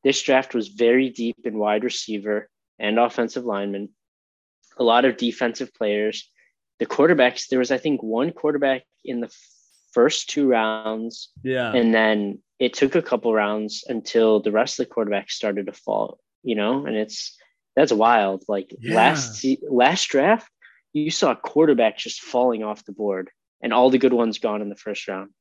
[0.04, 3.90] this draft was very deep in wide receiver and offensive linemen,
[4.78, 6.30] a lot of defensive players.
[6.80, 9.34] The quarterbacks, there was, I think, one quarterback in the
[9.94, 11.30] first two rounds.
[11.42, 11.72] Yeah.
[11.72, 15.74] And then it took a couple rounds until the rest of the quarterbacks started to
[15.74, 17.38] fall, you know, and it's,
[17.76, 18.44] that's wild.
[18.48, 18.96] Like yeah.
[18.96, 20.50] last last draft,
[20.94, 23.30] you saw quarterbacks just falling off the board
[23.62, 25.32] and all the good ones gone in the first round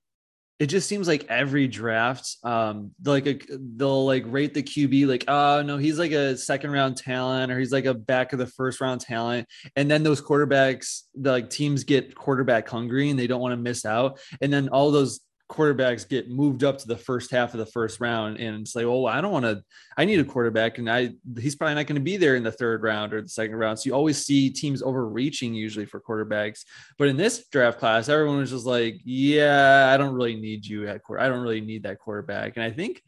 [0.61, 5.25] it just seems like every draft, um, like a, they'll like rate the QB like,
[5.27, 8.47] oh no, he's like a second round talent or he's like a back of the
[8.47, 13.27] first round talent, and then those quarterbacks, the like teams get quarterback hungry and they
[13.27, 15.21] don't want to miss out, and then all those
[15.55, 18.85] quarterbacks get moved up to the first half of the first round and it's like,
[18.85, 19.63] oh, I don't want to,
[19.97, 22.53] I need a quarterback and I, he's probably not going to be there in the
[22.53, 23.79] third round or the second round.
[23.79, 26.65] So you always see teams overreaching usually for quarterbacks.
[26.99, 30.89] But in this draft class, everyone was just like, yeah, I don't really need you
[30.89, 31.21] at court.
[31.21, 32.57] I don't really need that quarterback.
[32.57, 33.03] And I think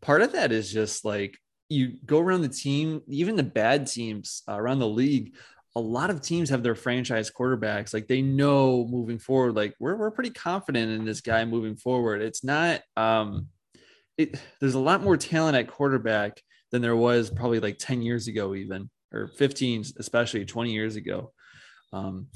[0.00, 1.38] part of that is just like,
[1.68, 5.34] you go around the team, even the bad teams around the league
[5.74, 7.94] a lot of teams have their franchise quarterbacks.
[7.94, 12.20] Like they know moving forward, like we're, we're pretty confident in this guy moving forward.
[12.20, 13.48] It's not, um,
[14.18, 18.28] it, there's a lot more talent at quarterback than there was probably like 10 years
[18.28, 21.32] ago, even or 15, especially 20 years ago.
[21.92, 22.28] Um,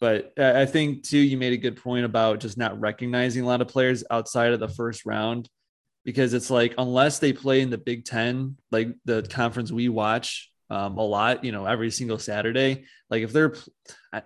[0.00, 3.60] but I think too, you made a good point about just not recognizing a lot
[3.60, 5.48] of players outside of the first round
[6.04, 10.50] because it's like, unless they play in the Big Ten, like the conference we watch,
[10.70, 12.84] um, a lot, you know, every single Saturday.
[13.10, 13.54] Like if they're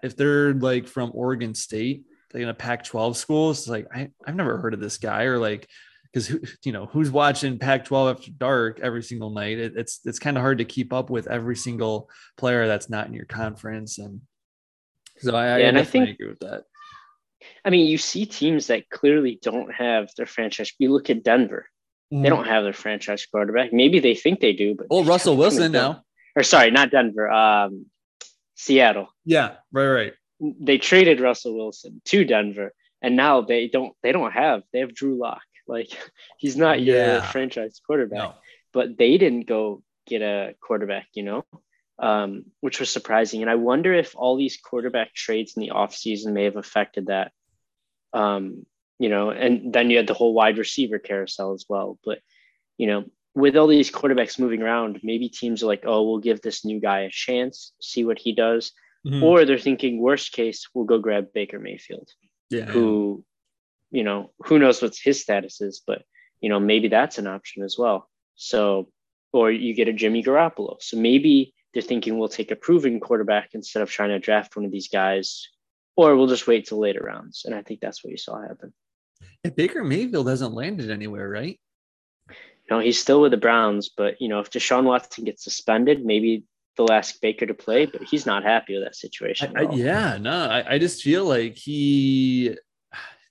[0.03, 3.61] if they're like from Oregon State, they're gonna Pac 12 schools.
[3.61, 5.69] It's like I, I've never heard of this guy, or like
[6.13, 6.31] because
[6.65, 9.59] you know who's watching Pac 12 after dark every single night.
[9.59, 13.07] It, it's it's kind of hard to keep up with every single player that's not
[13.07, 14.21] in your conference, and
[15.19, 16.65] so I, yeah, I and I think, agree with that.
[17.65, 20.73] I mean, you see teams that clearly don't have their franchise.
[20.79, 21.67] You look at Denver;
[22.13, 22.23] mm.
[22.23, 23.73] they don't have their franchise quarterback.
[23.73, 26.05] Maybe they think they do, but oh, Russell Wilson now
[26.39, 27.87] or sorry, not Denver, um,
[28.55, 29.09] Seattle.
[29.25, 30.13] Yeah, right, right.
[30.41, 32.73] They traded Russell Wilson to Denver,
[33.03, 35.43] and now they don't they don't have they have Drew Lock.
[35.67, 35.91] Like
[36.39, 37.15] he's not yeah.
[37.15, 38.35] your franchise quarterback, no.
[38.73, 41.45] but they didn't go get a quarterback, you know,
[41.99, 43.43] um, which was surprising.
[43.43, 47.33] And I wonder if all these quarterback trades in the offseason may have affected that.
[48.13, 48.65] Um,
[49.01, 51.99] you know, and then you had the whole wide receiver carousel as well.
[52.05, 52.21] But
[52.77, 53.07] you know,
[53.39, 56.81] with all these quarterbacks moving around, maybe teams are like, oh, we'll give this new
[56.81, 58.73] guy a chance, see what he does.
[59.07, 59.23] Mm-hmm.
[59.23, 62.09] Or they're thinking, worst case, we'll go grab Baker Mayfield,
[62.51, 62.65] yeah.
[62.65, 63.25] who,
[63.91, 66.03] you know, who knows what his status is, but,
[66.41, 68.11] you know, maybe that's an option as well.
[68.35, 68.91] So,
[69.33, 70.83] or you get a Jimmy Garoppolo.
[70.83, 74.65] So maybe they're thinking we'll take a proven quarterback instead of trying to draft one
[74.65, 75.47] of these guys,
[75.97, 77.43] or we'll just wait till later rounds.
[77.45, 78.73] And I think that's what you saw happen.
[79.45, 81.61] And Baker Mayfield hasn't landed anywhere, right?
[82.71, 86.45] Know, he's still with the Browns, but you know, if Deshaun Watson gets suspended, maybe
[86.77, 89.57] they'll ask Baker to play, but he's not happy with that situation.
[89.57, 92.57] I, I, yeah, no, I, I, just feel like he,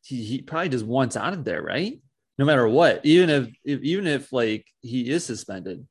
[0.03, 1.99] he he probably just wants out of there, right?
[2.37, 5.87] No matter what, even if, if even if like he is suspended.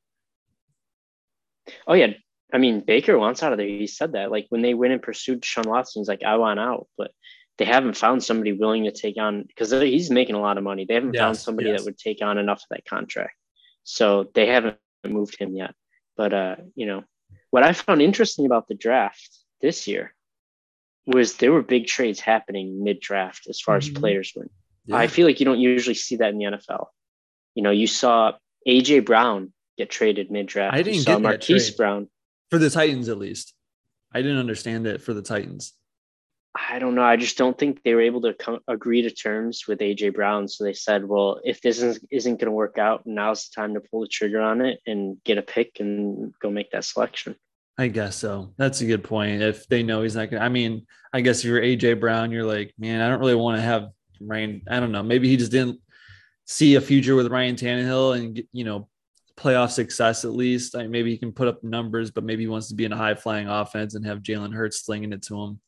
[1.87, 2.13] Oh yeah,
[2.53, 3.67] I mean Baker wants out of there.
[3.67, 6.59] He said that like when they went and pursued Deshaun Watson, he's like, I want
[6.59, 7.11] out, but
[7.57, 10.85] they haven't found somebody willing to take on because he's making a lot of money.
[10.85, 11.79] They haven't yes, found somebody yes.
[11.79, 13.35] that would take on enough of that contract.
[13.83, 15.73] So they haven't moved him yet.
[16.15, 17.03] But uh, you know,
[17.49, 19.29] what I found interesting about the draft
[19.61, 20.13] this year
[21.05, 23.95] was there were big trades happening mid draft as far mm-hmm.
[23.95, 24.51] as players went.
[24.85, 24.97] Yeah.
[24.97, 26.87] I feel like you don't usually see that in the NFL.
[27.55, 28.33] You know, you saw
[28.67, 30.75] AJ Brown get traded mid draft.
[30.75, 32.09] I didn't you saw get Marquise Brown
[32.49, 33.53] for the Titans at least.
[34.13, 35.73] I didn't understand it for the Titans.
[36.69, 37.03] I don't know.
[37.03, 40.47] I just don't think they were able to come, agree to terms with AJ Brown.
[40.47, 43.73] So they said, well, if this isn't, isn't going to work out, now's the time
[43.75, 47.35] to pull the trigger on it and get a pick and go make that selection.
[47.77, 48.53] I guess so.
[48.57, 49.41] That's a good point.
[49.41, 52.31] If they know he's not going to, I mean, I guess if you're AJ Brown,
[52.31, 53.89] you're like, man, I don't really want to have
[54.19, 54.63] Ryan.
[54.67, 55.03] I don't know.
[55.03, 55.79] Maybe he just didn't
[56.45, 58.87] see a future with Ryan Tannehill and, you know,
[59.35, 60.75] playoff success at least.
[60.75, 63.13] Maybe he can put up numbers, but maybe he wants to be in a high
[63.13, 65.59] flying offense and have Jalen Hurts slinging it to him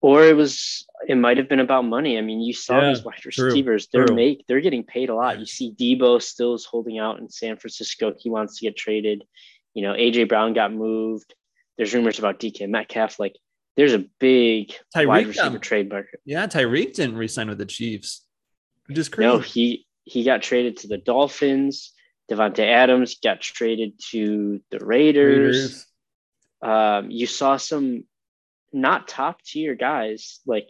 [0.00, 2.18] or it was it might have been about money.
[2.18, 4.16] I mean, you saw yeah, these wide receivers; true, they're true.
[4.16, 5.40] make they're getting paid a lot.
[5.40, 8.12] You see, Deebo still is holding out in San Francisco.
[8.16, 9.24] He wants to get traded.
[9.74, 11.34] You know, AJ Brown got moved.
[11.76, 13.20] There's rumors about DK Metcalf.
[13.20, 13.36] Like,
[13.76, 16.20] there's a big Tyreek wide receiver um, trade market.
[16.24, 18.24] Yeah, Tyreek didn't resign with the Chiefs,
[18.86, 19.28] which is crazy.
[19.28, 21.92] No, he he got traded to the Dolphins.
[22.30, 25.56] Davante Adams got traded to the Raiders.
[25.56, 25.86] Raiders.
[26.60, 28.04] Um, you saw some
[28.72, 30.68] not top tier guys like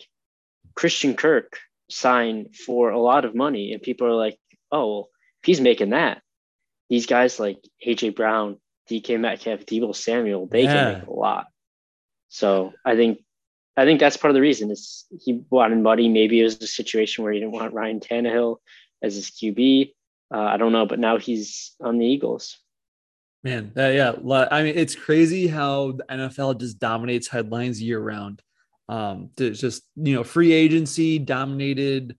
[0.75, 1.59] Christian Kirk
[1.91, 4.39] sign for a lot of money, and people are like,
[4.71, 5.09] "Oh, well,
[5.43, 6.23] he's making that,
[6.89, 10.73] these guys like AJ Brown, DK Metcalf, Deebo Samuel, they yeah.
[10.73, 11.47] can make a lot."
[12.29, 13.21] So I think
[13.77, 16.09] I think that's part of the reason is he wanted money.
[16.09, 18.57] Maybe it was a situation where he didn't want Ryan Tannehill
[19.03, 19.93] as his QB.
[20.35, 22.59] Uh, I don't know, but now he's on the Eagles.
[23.45, 24.13] Man, uh, yeah.
[24.51, 28.43] I mean, it's crazy how the NFL just dominates headlines year round.
[28.89, 32.17] Um, it's just you know, free agency dominated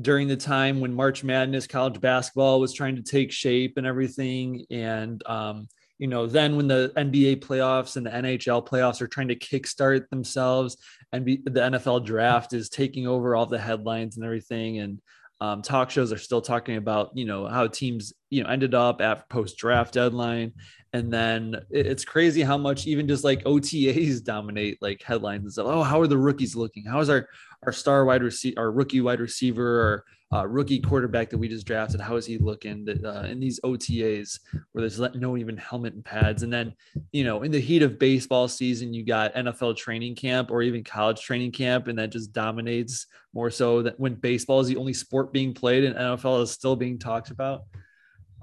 [0.00, 4.64] during the time when March Madness college basketball was trying to take shape and everything,
[4.70, 9.28] and um, you know, then when the NBA playoffs and the NHL playoffs are trying
[9.28, 10.76] to kickstart themselves,
[11.12, 15.00] and the NFL draft is taking over all the headlines and everything, and
[15.40, 19.00] um, talk shows are still talking about you know how teams you know ended up
[19.00, 20.52] at post draft deadline.
[20.92, 25.66] And then it's crazy how much even just like otas dominate like headlines and stuff.
[25.68, 26.84] Oh how are the rookies looking?
[26.84, 27.28] How is our
[27.64, 31.66] our star wide receiver our rookie wide receiver or uh, rookie quarterback that we just
[31.66, 32.00] drafted.
[32.00, 34.40] How is he looking uh, in these OTAs
[34.72, 36.42] where there's no even helmet and pads?
[36.42, 36.74] And then,
[37.12, 40.82] you know, in the heat of baseball season, you got NFL training camp or even
[40.82, 44.94] college training camp, and that just dominates more so that when baseball is the only
[44.94, 47.62] sport being played and NFL is still being talked about.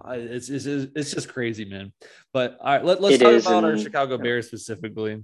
[0.04, 1.92] Uh, it's, it's, it's just crazy, man.
[2.34, 5.24] But all right, let, let's it talk is, about our Chicago Bears specifically.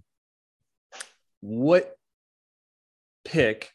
[1.40, 1.96] What
[3.24, 3.72] pick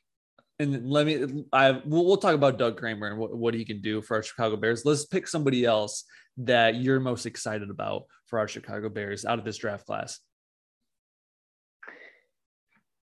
[0.63, 3.81] and let me i we'll, we'll talk about doug kramer and what, what he can
[3.81, 4.85] do for our chicago bears.
[4.85, 6.05] Let's pick somebody else
[6.39, 10.21] that you're most excited about for our chicago bears out of this draft class.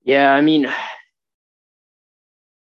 [0.02, 0.72] Yeah i mean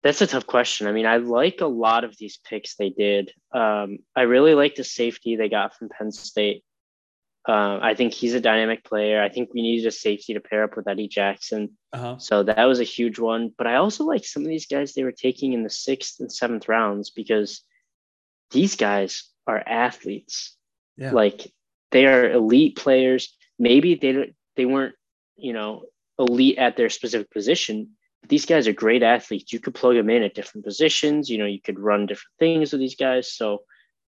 [0.04, 0.88] that's a tough question.
[0.88, 3.32] I mean i like a lot of these picks they did.
[3.54, 6.64] Um, i really like the safety they got from penn state
[7.46, 9.22] um, I think he's a dynamic player.
[9.22, 11.78] I think we needed a safety to pair up with Eddie Jackson.
[11.92, 12.18] Uh-huh.
[12.18, 13.52] So that was a huge one.
[13.58, 16.32] But I also like some of these guys they were taking in the sixth and
[16.32, 17.62] seventh rounds because
[18.52, 20.56] these guys are athletes.
[20.96, 21.12] Yeah.
[21.12, 21.52] Like
[21.92, 23.36] they are elite players.
[23.60, 24.96] Maybe they they weren't,
[25.36, 25.84] you know,
[26.18, 27.90] elite at their specific position.
[28.22, 29.52] But these guys are great athletes.
[29.52, 31.30] You could plug them in at different positions.
[31.30, 33.34] You know, you could run different things with these guys.
[33.34, 33.64] So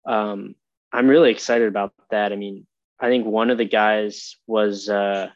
[0.06, 0.54] um,
[0.92, 2.32] I'm really excited about that.
[2.32, 2.64] I mean,
[3.00, 5.28] I think one of the guys was uh,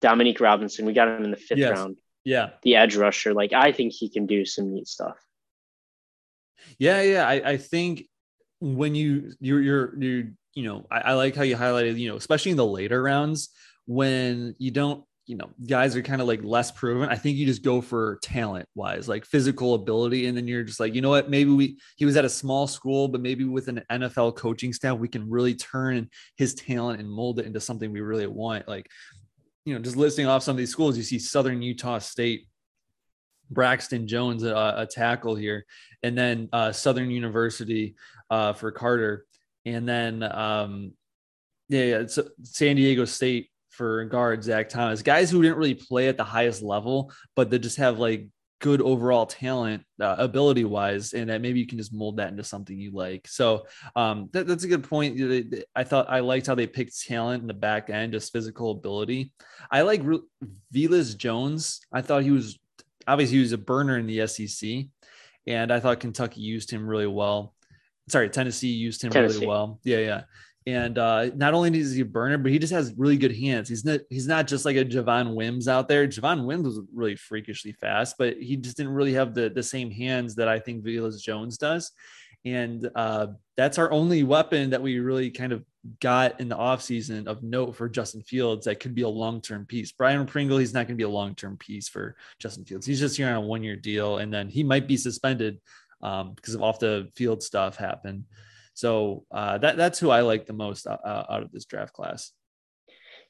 [0.00, 0.86] Dominique Robinson.
[0.86, 1.76] We got him in the fifth yes.
[1.76, 1.96] round.
[2.24, 2.50] Yeah.
[2.62, 3.34] The edge rusher.
[3.34, 5.16] Like, I think he can do some neat stuff.
[6.78, 7.02] Yeah.
[7.02, 7.26] Yeah.
[7.26, 8.04] I, I think
[8.60, 12.16] when you, you're, you're, you're, you know, I, I like how you highlighted, you know,
[12.16, 13.48] especially in the later rounds
[13.86, 17.08] when you don't you know, guys are kind of like less proven.
[17.08, 20.26] I think you just go for talent wise, like physical ability.
[20.26, 22.66] And then you're just like, you know what, maybe we, he was at a small
[22.66, 27.08] school, but maybe with an NFL coaching staff, we can really turn his talent and
[27.08, 28.66] mold it into something we really want.
[28.66, 28.88] Like,
[29.64, 32.48] you know, just listing off some of these schools, you see Southern Utah State,
[33.48, 35.64] Braxton Jones, a, a tackle here,
[36.02, 37.94] and then uh, Southern University
[38.28, 39.24] uh, for Carter.
[39.64, 40.94] And then, um,
[41.68, 46.08] yeah, yeah, it's San Diego State for guard Zach Thomas, guys who didn't really play
[46.08, 48.28] at the highest level, but they just have like
[48.60, 52.44] good overall talent, uh, ability wise, and that maybe you can just mold that into
[52.44, 53.26] something you like.
[53.26, 55.20] So um, that, that's a good point.
[55.74, 59.32] I thought I liked how they picked talent in the back end, just physical ability.
[59.70, 60.20] I like Re-
[60.72, 61.80] Velus Jones.
[61.92, 62.58] I thought he was
[63.06, 64.86] obviously he was a burner in the SEC,
[65.46, 67.54] and I thought Kentucky used him really well.
[68.08, 69.36] Sorry, Tennessee used him Tennessee.
[69.36, 69.80] really well.
[69.82, 70.22] Yeah, yeah.
[70.66, 73.68] And uh, not only is he a burner, but he just has really good hands.
[73.68, 76.06] He's not he's not just like a Javon Wims out there.
[76.06, 79.90] Javon Wims was really freakishly fast, but he just didn't really have the the same
[79.90, 81.90] hands that I think Velus Jones does.
[82.44, 85.64] And uh, that's our only weapon that we really kind of
[86.00, 89.92] got in the offseason of note for Justin Fields that could be a long-term piece.
[89.92, 92.86] Byron Pringle, he's not going to be a long-term piece for Justin Fields.
[92.86, 95.60] He's just here on a one-year deal, and then he might be suspended
[96.02, 98.24] um, because of off the field stuff happen.
[98.74, 101.92] So uh, that that's who I like the most uh, uh, out of this draft
[101.92, 102.32] class.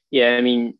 [0.09, 0.77] Yeah, I mean,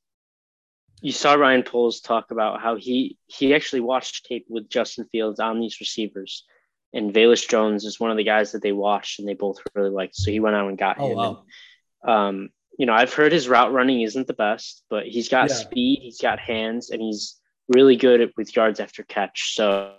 [1.02, 5.40] you saw Ryan Poles talk about how he he actually watched tape with Justin Fields
[5.40, 6.46] on these receivers,
[6.94, 9.90] and Velus Jones is one of the guys that they watched and they both really
[9.90, 10.16] liked.
[10.16, 11.18] So he went out and got oh, him.
[11.18, 11.44] Wow.
[12.04, 15.50] And, um, you know, I've heard his route running isn't the best, but he's got
[15.50, 15.56] yeah.
[15.56, 19.56] speed, he's got hands, and he's really good at, with yards after catch.
[19.56, 19.94] So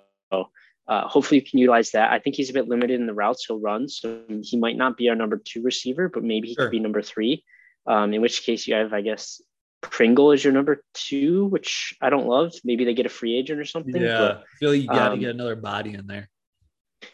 [0.87, 2.13] uh, hopefully, you can utilize that.
[2.13, 4.97] I think he's a bit limited in the routes he'll run, so he might not
[4.97, 6.67] be our number two receiver, but maybe he sure.
[6.67, 7.45] could be number three.
[7.87, 9.43] Um, in which case you have, I guess,
[9.81, 12.53] Pringle is your number two, which I don't love.
[12.65, 13.95] Maybe they get a free agent or something.
[13.95, 16.29] Yeah, but, I feel like you got to um, get another body in there.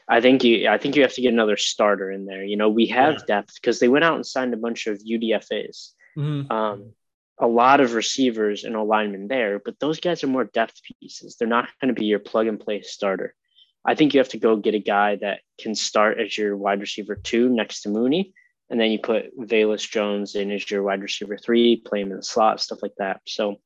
[0.08, 2.44] I think you I think you have to get another starter in there.
[2.44, 3.24] You know, we have yeah.
[3.26, 5.90] depth because they went out and signed a bunch of UDFAs.
[6.16, 6.50] Mm-hmm.
[6.50, 6.92] Um,
[7.38, 11.36] a lot of receivers and alignment there, but those guys are more depth pieces.
[11.36, 13.34] They're not going to be your plug and play starter.
[13.84, 16.80] I think you have to go get a guy that can start as your wide
[16.80, 18.32] receiver two next to Mooney,
[18.68, 22.18] and then you put Velus Jones in as your wide receiver three, play him in
[22.18, 23.20] the slot, stuff like that.
[23.26, 23.56] So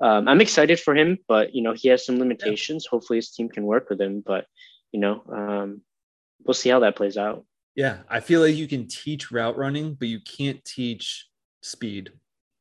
[0.00, 2.84] um, I'm excited for him, but you know he has some limitations.
[2.86, 2.90] Yeah.
[2.90, 4.46] Hopefully his team can work with him, but
[4.92, 5.82] you know um,
[6.44, 7.44] we'll see how that plays out.
[7.74, 11.26] Yeah, I feel like you can teach route running, but you can't teach
[11.62, 12.10] speed.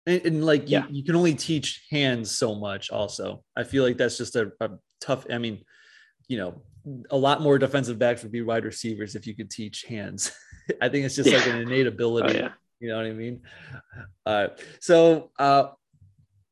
[0.06, 0.86] And, and like you, yeah.
[0.90, 2.90] you can only teach hands so much.
[2.90, 4.70] Also, I feel like that's just a, a
[5.02, 5.26] tough.
[5.32, 5.64] I mean,
[6.28, 6.62] you know,
[7.10, 10.32] a lot more defensive backs would be wide receivers if you could teach hands.
[10.82, 11.38] I think it's just yeah.
[11.38, 12.38] like an innate ability.
[12.38, 12.52] Oh, yeah.
[12.80, 13.42] You know what I mean?
[14.26, 14.48] Uh,
[14.80, 15.70] so, uh,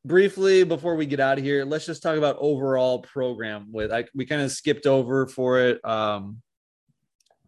[0.04, 3.72] briefly before we get out of here, let's just talk about overall program.
[3.72, 6.42] With I, we kind of skipped over for it um,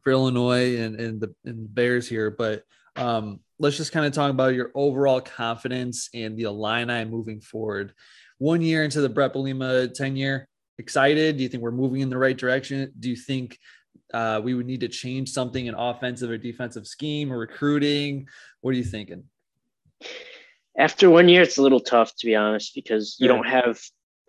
[0.03, 2.62] for Illinois and and the and the Bears here, but
[2.96, 7.92] um, let's just kind of talk about your overall confidence and the Illini moving forward.
[8.38, 10.48] One year into the Bret Bielema tenure,
[10.81, 11.37] excited?
[11.37, 12.93] Do you think we're moving in the right direction?
[12.99, 13.59] Do you think
[14.12, 18.27] uh, we would need to change something in offensive or defensive scheme or recruiting?
[18.61, 19.25] What are you thinking?
[20.77, 23.35] After one year, it's a little tough to be honest because you yeah.
[23.35, 23.81] don't have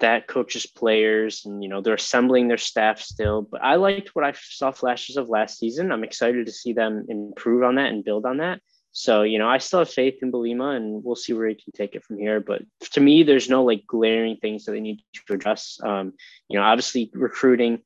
[0.02, 4.26] that coaches players and you know they're assembling their staff still but i liked what
[4.26, 8.04] i saw flashes of last season i'm excited to see them improve on that and
[8.04, 8.60] build on that
[8.91, 11.71] so, you know, I still have faith in Bielema and we'll see where he can
[11.73, 12.41] take it from here.
[12.41, 15.80] But to me, there's no like glaring things that they need to address.
[15.82, 16.13] Um,
[16.49, 17.80] you know, obviously recruiting,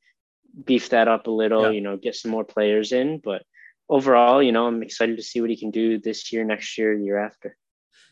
[0.64, 1.70] beef that up a little, yeah.
[1.70, 3.20] you know, get some more players in.
[3.22, 3.44] But
[3.88, 6.92] overall, you know, I'm excited to see what he can do this year, next year,
[6.92, 7.56] year after.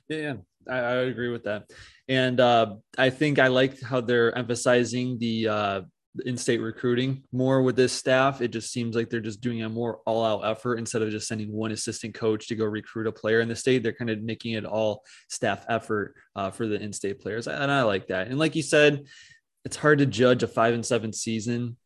[0.09, 0.35] Yeah,
[0.69, 1.71] I, I agree with that.
[2.09, 5.81] And uh, I think I like how they're emphasizing the uh,
[6.25, 8.41] in-state recruiting more with this staff.
[8.41, 11.53] It just seems like they're just doing a more all-out effort instead of just sending
[11.53, 13.83] one assistant coach to go recruit a player in the state.
[13.83, 17.83] They're kind of making it all staff effort uh, for the in-state players, and I
[17.83, 18.29] like that.
[18.29, 19.05] And like you said,
[19.65, 21.77] it's hard to judge a five and seven season,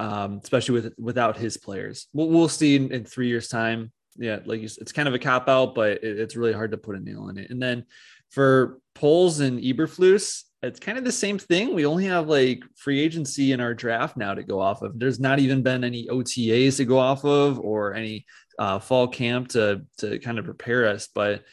[0.00, 2.08] um, especially with without his players.
[2.12, 3.92] We'll, we'll see in, in, three years' time.
[4.16, 6.78] Yeah, like you, it's kind of a cop out, but it, it's really hard to
[6.78, 7.50] put a nail in it.
[7.50, 7.84] And then
[8.30, 11.74] for Poles and Eberflus, it's kind of the same thing.
[11.74, 14.98] We only have like free agency in our draft now to go off of.
[14.98, 18.26] There's not even been any OTAs to go off of or any
[18.58, 21.08] uh, fall camp to to kind of prepare us.
[21.14, 21.44] But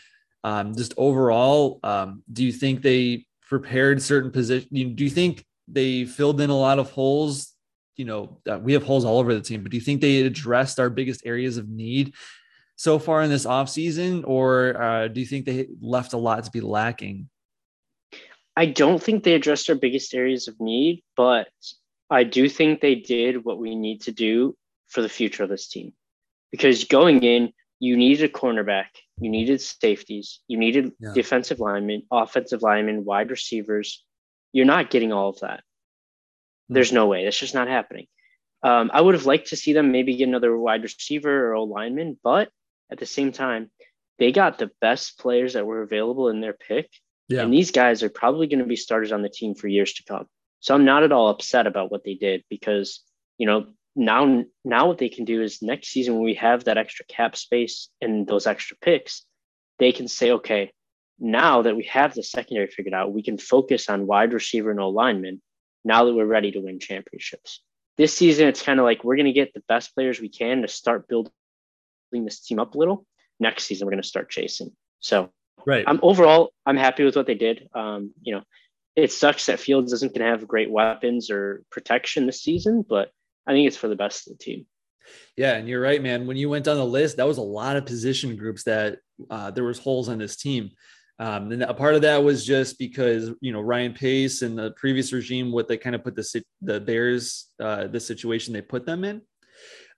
[0.43, 4.69] um, just overall, um, do you think they prepared certain positions?
[4.71, 7.53] Do you think they filled in a lot of holes?
[7.97, 10.21] You know, uh, we have holes all over the team, but do you think they
[10.21, 12.13] addressed our biggest areas of need
[12.75, 16.51] so far in this offseason, or uh, do you think they left a lot to
[16.51, 17.29] be lacking?
[18.55, 21.49] I don't think they addressed our biggest areas of need, but
[22.09, 24.55] I do think they did what we need to do
[24.87, 25.93] for the future of this team.
[26.51, 28.87] Because going in, you needed a cornerback,
[29.19, 31.11] you needed safeties, you needed yeah.
[31.13, 34.03] defensive linemen, offensive linemen, wide receivers.
[34.53, 35.61] You're not getting all of that.
[36.69, 37.25] There's no way.
[37.25, 38.07] That's just not happening.
[38.63, 41.61] Um, I would have liked to see them maybe get another wide receiver or a
[41.61, 42.49] lineman, but
[42.89, 43.69] at the same time,
[44.17, 46.89] they got the best players that were available in their pick
[47.27, 47.41] yeah.
[47.41, 50.03] And these guys are probably going to be starters on the team for years to
[50.03, 50.27] come.
[50.59, 53.01] So I'm not at all upset about what they did because,
[53.38, 56.77] you know, now now what they can do is next season when we have that
[56.77, 59.25] extra cap space and those extra picks,
[59.79, 60.71] they can say, okay,
[61.19, 64.79] now that we have the secondary figured out, we can focus on wide receiver and
[64.79, 65.41] alignment
[65.83, 67.61] now that we're ready to win championships.
[67.97, 70.61] This season, it's kind of like we're going to get the best players we can
[70.61, 71.31] to start building
[72.11, 73.05] this team up a little.
[73.39, 74.71] Next season, we're going to start chasing.
[74.99, 75.31] So
[75.65, 75.84] Right.
[75.88, 77.69] I'm overall, I'm happy with what they did.
[77.73, 78.43] Um, you know,
[78.95, 83.10] it sucks that Fields isn't going to have great weapons or protection this season, but
[83.45, 84.65] I think it's for the best of the team.
[85.36, 86.25] Yeah, and you're right, man.
[86.25, 88.99] When you went down the list, that was a lot of position groups that
[89.30, 90.71] uh, there was holes on this team.
[91.19, 94.71] Um, and a part of that was just because you know Ryan Pace and the
[94.71, 98.85] previous regime, what they kind of put the the Bears, uh, the situation they put
[98.85, 99.21] them in.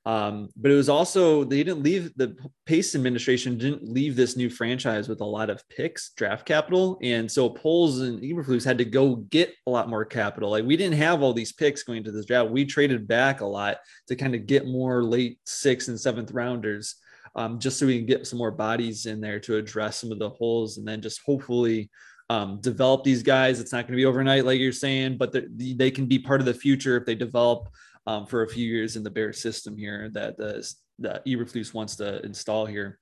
[0.08, 2.34] Um, but it was also they didn't leave the
[2.66, 7.30] Pace administration didn't leave this new franchise with a lot of picks, draft capital, and
[7.30, 10.50] so Poles and Eberflus had to go get a lot more capital.
[10.50, 12.52] Like we didn't have all these picks going to this draft.
[12.52, 16.96] We traded back a lot to kind of get more late sixth and seventh rounders,
[17.36, 20.20] um, just so we can get some more bodies in there to address some of
[20.20, 21.90] the holes, and then just hopefully
[22.30, 23.60] um, develop these guys.
[23.60, 26.46] It's not going to be overnight, like you're saying, but they can be part of
[26.46, 27.68] the future if they develop
[28.08, 31.98] um, for a few years in the Bear system here that the, the Eberflus wants
[31.98, 32.98] to install here.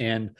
[0.00, 0.30] And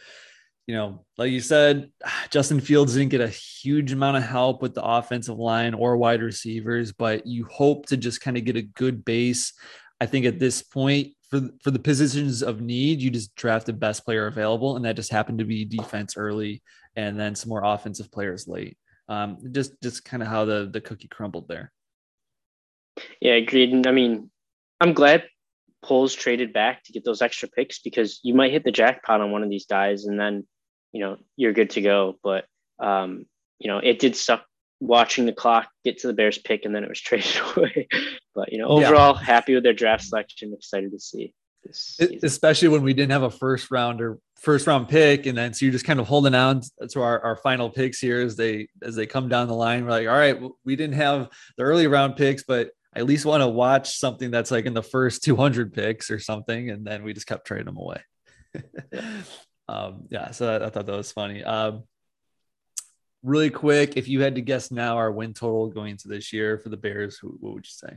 [0.66, 1.91] you know, like you said,
[2.30, 6.22] Justin Fields didn't get a huge amount of help with the offensive line or wide
[6.22, 9.53] receivers, but you hope to just kind of get a good base.
[10.01, 13.72] I think at this point, for for the positions of need, you just draft the
[13.74, 16.62] best player available, and that just happened to be defense early,
[16.97, 18.78] and then some more offensive players late.
[19.09, 21.74] Um, just just kind of how the the cookie crumbled there.
[23.20, 23.72] Yeah, agreed.
[23.72, 24.30] And I mean,
[24.80, 25.24] I'm glad
[25.82, 29.30] Poles traded back to get those extra picks because you might hit the jackpot on
[29.30, 30.47] one of these guys, and then
[30.92, 32.18] you know you're good to go.
[32.22, 32.47] But
[32.78, 33.26] um,
[33.59, 34.45] you know, it did suck
[34.80, 37.88] watching the clock get to the Bears pick, and then it was traded away.
[38.34, 39.22] but you know, overall, yeah.
[39.22, 40.53] happy with their draft selection.
[40.55, 41.34] Excited to see.
[42.22, 45.64] Especially when we didn't have a first round or first round pick, and then so
[45.64, 48.95] you're just kind of holding on to our, our final picks here as they as
[48.95, 49.84] they come down the line.
[49.84, 53.26] We're like, all right, we didn't have the early round picks, but I at least
[53.26, 57.03] want to watch something that's like in the first 200 picks or something, and then
[57.03, 58.01] we just kept trading them away.
[59.68, 61.42] um, yeah, so I, I, thought that was funny.
[61.42, 61.84] Um,
[63.24, 66.59] really quick, if you had to guess now our win total going into this year
[66.59, 67.97] for the Bears, who, what would you say?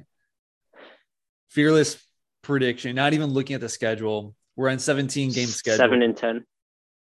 [1.50, 2.04] Fearless
[2.42, 4.34] prediction, not even looking at the schedule.
[4.56, 5.78] We're on 17 game schedule.
[5.78, 6.44] Seven and 10.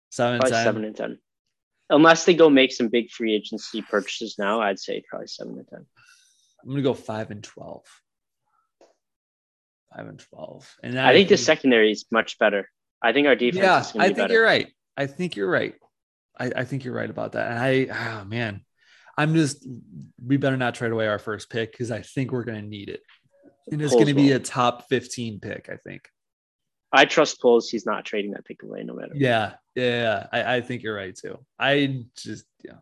[0.09, 0.63] Seven and 10.
[0.63, 1.19] Seven and 10.
[1.91, 5.67] Unless they go make some big free agency purchases now, I'd say probably seven and
[5.67, 5.85] 10.
[6.64, 7.84] I'm going to go five and 12.
[9.95, 10.76] Five and 12.
[10.82, 12.70] And I, I think, think the secondary is much better.
[13.01, 14.34] I think our defense yeah, I think better.
[14.34, 14.68] you're right.
[14.95, 15.76] I think you're right.
[16.39, 17.51] I, I think you're right about that.
[17.51, 18.61] And I, oh man,
[19.18, 19.68] I'm just,
[20.26, 22.89] we better not trade away our first pick because I think we're going to need
[22.89, 23.01] it.
[23.72, 26.07] And it's going to be a top 15 pick, I think.
[26.91, 27.70] I trust Poles.
[27.70, 29.14] He's not trading that pick away no matter.
[29.16, 29.53] Yeah.
[29.76, 30.28] Yeah.
[30.32, 31.39] I, I think you're right too.
[31.59, 32.78] I just, yeah.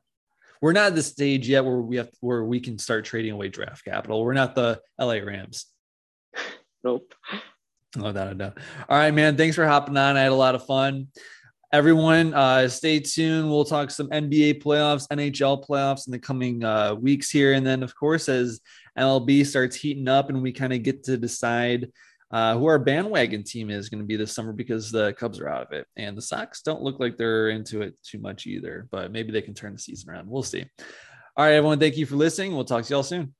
[0.61, 3.49] We're not at the stage yet where we have, where we can start trading away
[3.49, 4.23] draft capital.
[4.23, 5.65] We're not the LA Rams.
[6.83, 7.13] Nope.
[7.93, 8.53] That I know.
[8.87, 9.35] All right, man.
[9.35, 10.15] Thanks for hopping on.
[10.15, 11.07] I had a lot of fun
[11.73, 16.93] everyone uh, stay tuned we'll talk some nba playoffs nhl playoffs in the coming uh,
[16.95, 18.59] weeks here and then of course as
[18.97, 21.89] mlb starts heating up and we kind of get to decide
[22.31, 25.49] uh, who our bandwagon team is going to be this summer because the cubs are
[25.49, 25.85] out of it.
[25.97, 29.41] And the sox don't look like they're into it too much either but maybe they
[29.41, 30.29] can turn the season around.
[30.29, 30.65] We'll see.
[31.37, 32.53] All right everyone thank you for listening.
[32.53, 33.33] We'll talk to y'all soon